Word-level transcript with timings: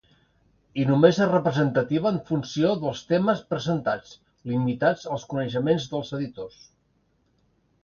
I 0.83 0.85
només 0.91 1.19
és 1.25 1.27
representativa 1.31 2.13
en 2.13 2.17
funció 2.29 2.71
dels 2.85 3.03
temes 3.11 3.45
presentats, 3.53 4.17
limitats 4.55 5.07
als 5.19 5.29
coneixements 5.35 5.89
dels 5.95 6.13
editors. 6.21 6.61